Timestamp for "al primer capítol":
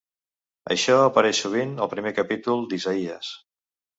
1.85-2.65